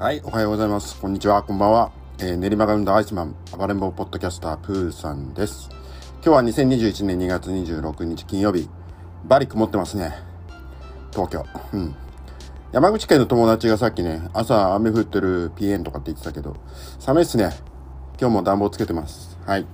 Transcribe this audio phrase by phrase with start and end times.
[0.00, 1.00] はい、おはようございます。
[1.00, 1.90] こんにちは、こんばんは。
[2.20, 5.70] えー、練馬が生んだアイスマン、暴れん坊ポッドキャスター、プーさんです。
[6.22, 8.70] 今日は2021年2月26日金曜日。
[9.24, 10.14] バリ曇ってますね。
[11.10, 11.44] 東京。
[11.72, 11.96] うん。
[12.70, 16.54] 山口県の友達がさっきね、朝雨降ってるピエンとかって言ってたけど、
[17.00, 17.50] 寒いっすね。
[18.20, 19.36] 今日も暖房つけてます。
[19.46, 19.66] はい。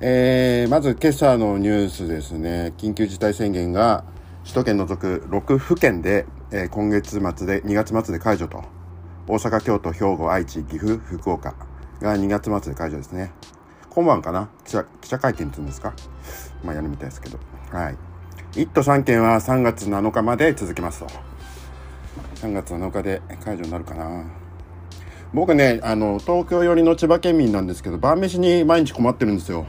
[0.00, 2.72] えー、まず今朝のニュースですね。
[2.78, 4.02] 緊急事態宣言が
[4.42, 8.79] 首都圏除く6府県で、えー、今月末で、2月末で解除と。
[9.30, 11.54] 大阪、京都、兵庫、愛知、岐阜、福岡
[12.00, 13.30] が2月末で解除ですね。
[13.88, 14.50] 今晩かな？
[14.64, 15.94] 記者記者会見って言うんですか？
[16.64, 17.38] まあやるみたいですけど。
[17.70, 17.96] はい。
[18.54, 21.06] 1都3県は3月7日まで続きますと。
[22.44, 24.24] 3月7日で解除になるかな。
[25.32, 29.64] 僕ね、あの、東京寄りの千葉県民なんですけど、晩飯に毎日困ってるんですよ。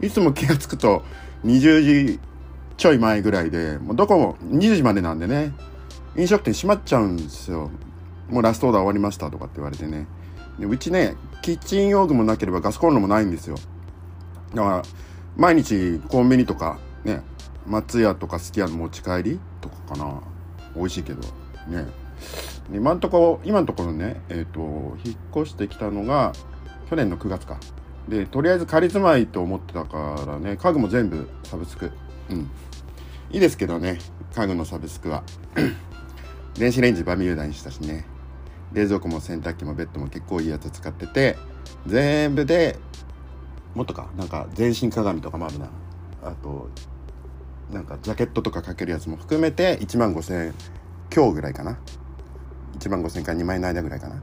[0.00, 1.02] いつも気が付くと
[1.44, 2.20] 20時
[2.78, 5.52] ちょい前ぐらいで、もうどこも2時までなんでね、
[6.16, 7.70] 飲食店閉まっちゃうんですよ。
[8.30, 10.06] もうラストオーダー終わりましたとかって言われてね。
[10.58, 13.56] でうちね、キッチン用具もなければガスコンロもないんですよ。
[14.54, 14.82] だから、
[15.36, 17.22] 毎日コンビニとか、ね、
[17.66, 20.20] 松屋とかすき家の持ち帰りとかかな。
[20.74, 21.20] 美味しいけど、
[21.68, 21.86] ね。
[22.72, 26.32] 今んとこ、今のところね、えっ、ー、と、引っ越してきたのが、
[26.88, 27.58] 去年の9月か。
[28.08, 31.90] で、とりあえず仮住まいと思ってたからね、家具も全部サブスク。
[32.30, 32.50] うん。
[33.30, 33.98] いいですけどね、
[34.34, 35.22] 家具のサブスクは。
[36.54, 38.04] 電子レンジバミューダにしたしね。
[38.72, 41.36] 冷蔵庫も洗濯機もベッドも結構いいやつ使ってて
[41.86, 42.78] 全部で
[43.74, 45.68] もっとかなんか全身鏡とかもあるな。
[46.22, 46.68] あと
[47.70, 50.54] なんかジャケットとかかけるやつも含めて1万5000円
[51.14, 51.78] 今日ぐらいかな。
[52.78, 54.22] 1万5000円から2万円の間ぐらいかな。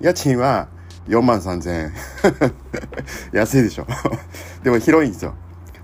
[0.00, 0.68] 家賃は
[1.08, 1.92] 4万3000円。
[3.32, 3.86] 安いでしょ。
[4.62, 5.34] でも広いんですよ。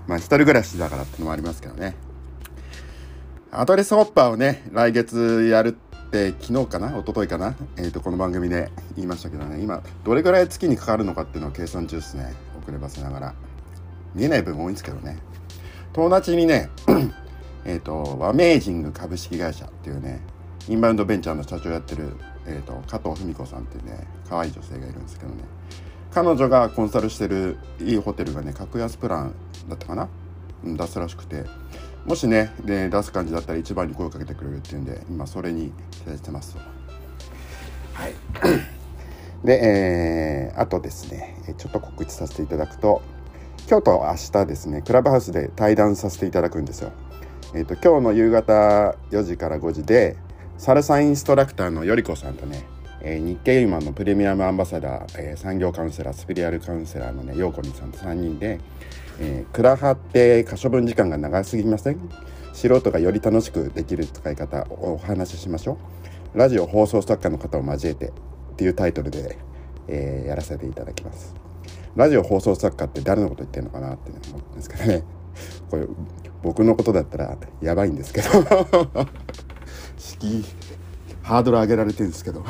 [0.05, 1.95] まあ一人暮らしだからってのもありますけどね。
[3.51, 6.97] アドレスホッパーをね来月やるって昨日かな？
[6.97, 9.61] 一昨日かな、えーと、この番組で言いましたけどね。
[9.61, 12.33] 今どれぐらい月にかかるのかっていうのを計算中ですね。
[12.61, 13.33] 遅ればせながら。
[14.15, 15.17] 見えない分多いんですけどね。
[15.91, 16.69] 友達にね
[17.65, 20.21] えっとアメージング株式会社っていうね
[20.69, 22.13] インバウンドベンチャーの社長やってる、
[22.45, 25.43] えーと、加藤文子さんっていうね可愛い女性がいるんですけどね。
[26.11, 29.35] 彼女がコンサルしてるいいホテルがね格安プラン
[29.67, 30.07] だったかな、
[30.63, 31.43] 出すらしくて。
[32.07, 36.57] もしねで出す感じだったら一番に声をかけてくれるっていうんで今それに期待してます。
[37.93, 38.13] はい。
[39.45, 43.01] で、えー、あとですねちょっと告知させていただくと
[43.69, 46.91] 今日と明日ですねクラブハウスで対談させていただくんですよ。
[47.53, 50.15] えっ、ー、と今日の夕方4時から5時で
[50.57, 52.65] サルサインストラクターのよりこさんとね
[52.99, 58.59] えー、日経ユーマンのプレミアムアンバサダー、えー、産業カウンセラースピリアルカウンセラーのね陽子にさんと3人で、
[59.19, 61.99] えー、クラハって可処分時間が長すぎません？
[62.53, 65.77] 素人がより楽しくできる使い方をお話ししましょ
[66.35, 66.37] う。
[66.37, 68.11] ラジオ放送作家の方を交えてっ
[68.57, 69.37] ていうタイトルで、
[69.87, 71.35] えー、やらせていただきます。
[71.95, 75.03] ラジオ放送作家って誰のこと言ってんのかなって思うんですけどね。
[75.69, 75.87] これ
[76.43, 78.29] 僕のことだったらやばいんですけど。
[79.97, 80.45] 敷
[81.23, 82.43] ハードル上げられてるんですけど。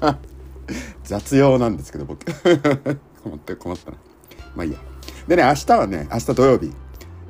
[1.04, 2.24] 雑用なんですけど僕。
[3.22, 3.96] 困って困ったな。
[4.56, 4.78] まあいいや。
[5.28, 6.72] でね、明日はね、明日土曜日、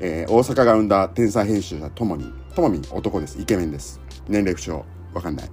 [0.00, 3.40] えー、大阪が生んだ天才編集者ともに、ともみ男です。
[3.40, 4.00] イケメンです。
[4.28, 4.82] 年齢不詳。
[5.12, 5.50] わかんない。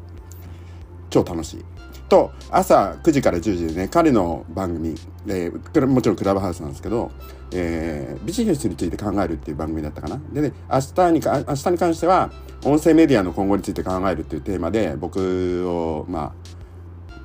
[1.09, 1.66] 超楽しい。
[2.07, 4.95] と、朝9時から10時でね、彼の番組、
[5.28, 7.11] えー、もちろんクラブハウスなんですけど、
[7.51, 10.19] えー、ビジネスについて考えるっていう番組だったかな。
[10.31, 12.31] でね、明日にか、明日に関しては、
[12.66, 16.48] 音声メディアの今後について考えるっていうテーマで、僕を、まあ、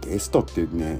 [0.04, 0.98] ゲストっていうね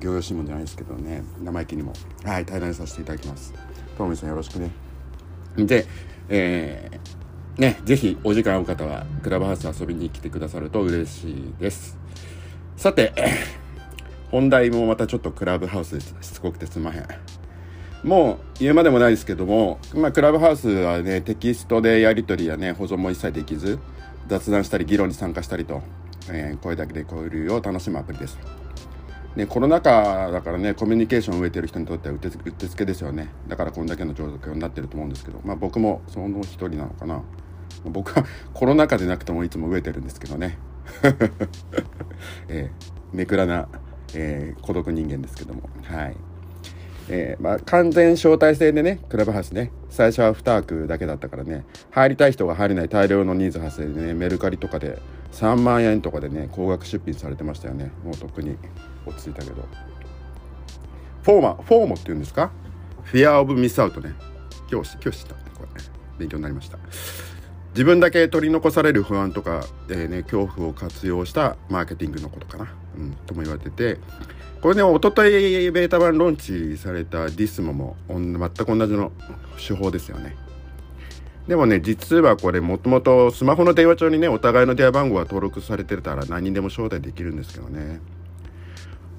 [0.00, 1.92] 行々しいもんじゃないですけどね生意気にも。
[2.24, 3.52] はい対談させていただきます。
[3.96, 4.70] トモミさんよろしくね。
[5.56, 5.86] で
[6.28, 11.98] えー、ねぜひお時間ある方はクラブハウス遊びに来てくださると嬉しいです。
[12.76, 13.12] さて
[14.30, 17.06] 本題もまたちょっとクラブハウスでしつこくてすまへん。
[18.04, 23.78] もう言うまでもないですけども、まあ、クラブハウスはねテキストでやり取りやね保存も一切できず
[24.28, 25.82] 雑談したり議論に参加したりと
[26.30, 28.38] え、声だけで交流を楽しむアプリです。
[29.36, 33.28] ね、コロナ禍だからね、コミュニケーションを植えてる人にとってはうってつけつけですよね。
[33.46, 37.22] だからこんだけの状況になってると思うんですけど、まあ僕もその一人なのかな。
[37.84, 40.58] 僕は コロナ禍でなくてもいつも植えてるんですけどね。
[42.48, 43.68] えー、めくらな、
[44.14, 45.62] えー、孤独人間ですけども。
[45.84, 46.16] はい。
[47.10, 54.98] えー、まあ、完全招待制でね、クラブハウスね、最初は2枠だけだったからね、入りたい人が入れない大量のニーズ発生でね、メルカリとかで
[55.32, 57.90] 3万円とかでね、高額出品されてましたよね。
[58.04, 58.56] もう特に
[59.06, 59.64] 落ち着いたけど。
[61.22, 62.50] フォーマ、フォーモっていうんですか？
[63.04, 64.12] フィアオブミスアウトね。
[64.70, 65.34] 今日、今日知った。
[65.34, 65.68] これ、
[66.18, 66.78] 勉強になりました。
[67.72, 74.00] 自分だけ取り残される不安とか、えーね、恐怖を活用したマーケティングのことかな、うん、とも言われてて
[74.60, 79.12] これねおとといベータ版ローンチされたディスモも全く同じの
[79.56, 80.36] 手法ですよね。
[81.46, 88.00] でもね実はこれもともとスマホの電話帳にねお互いの電話番号が登録されてたら何にでも招待できるんですけどね。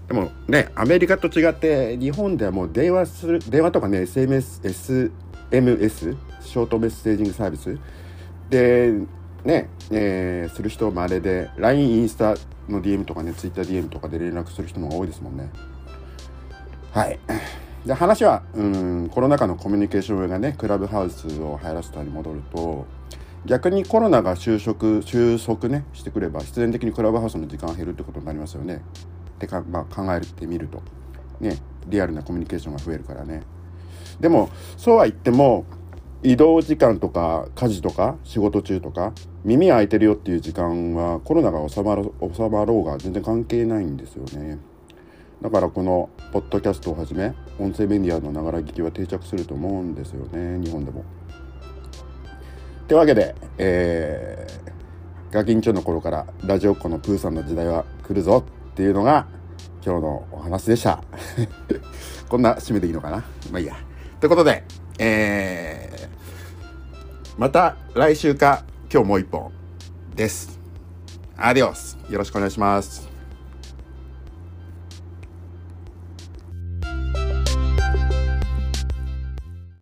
[0.08, 7.78] でもねアメリカと違って日本ではもう電話する電話とかね SMS SMS ショートメッセージングサービス。
[8.50, 8.94] で
[9.46, 12.36] ね、えー、する人もあれで LINE インスタ
[12.68, 15.50] の DM とかね TwitterDM とかで連絡する人も多いですもんね。
[16.92, 17.20] はい。
[17.86, 22.86] で話はうんコロナ禍のコミュニケーションがねクラブハウスを流行らせたに戻ると
[23.46, 28.82] 逆にコロナが収束収束ねしてくれば必然的にクラブハウスの時間減るってことになりますよね。
[29.36, 30.82] ってか、まあ、考えてみると。
[31.40, 31.58] ね
[31.88, 33.44] リアルなコミュニケーションが増えるからね。
[34.20, 35.66] でもそうは言っても
[36.22, 39.14] 移動時間とか家事とか仕事中とか
[39.46, 44.60] 耳開いてるよっていう時間はコロナが収まる収まろうが全然関係ないんですよね。
[45.42, 50.60] だからこのポッドキャストをはじめ音声メディアのながら聞きは定着すると思うんですよね。
[50.60, 51.06] 日本でも。
[52.90, 59.28] というわけで、えー、ガキンチョの頃からラジオっ子のプーさんの時代は来るぞっていうのが
[59.86, 61.02] 今日のお話でした。
[62.28, 63.24] こんな締めでいいのかな。
[63.52, 63.76] まあいいや。
[64.20, 64.66] ということで
[65.02, 65.89] えー、
[67.40, 68.66] また来週か。
[68.92, 69.50] 今日もう一本
[70.14, 70.60] です。
[71.38, 71.98] アディオス。
[72.10, 73.19] よろしくお願いします。